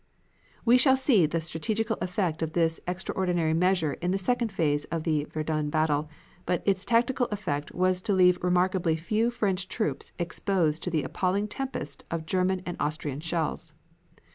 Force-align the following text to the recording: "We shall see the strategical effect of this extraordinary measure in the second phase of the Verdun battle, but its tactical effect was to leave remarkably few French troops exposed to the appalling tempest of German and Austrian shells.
"We 0.65 0.79
shall 0.79 0.97
see 0.97 1.27
the 1.27 1.39
strategical 1.39 1.95
effect 2.01 2.41
of 2.41 2.53
this 2.53 2.79
extraordinary 2.87 3.53
measure 3.53 3.93
in 3.93 4.09
the 4.09 4.17
second 4.17 4.51
phase 4.51 4.85
of 4.85 5.03
the 5.03 5.25
Verdun 5.25 5.69
battle, 5.69 6.09
but 6.47 6.63
its 6.65 6.85
tactical 6.85 7.27
effect 7.27 7.71
was 7.75 8.01
to 8.01 8.13
leave 8.13 8.43
remarkably 8.43 8.95
few 8.95 9.29
French 9.29 9.67
troops 9.67 10.11
exposed 10.17 10.81
to 10.81 10.89
the 10.89 11.03
appalling 11.03 11.47
tempest 11.47 12.03
of 12.09 12.25
German 12.25 12.63
and 12.65 12.77
Austrian 12.79 13.19
shells. 13.19 13.75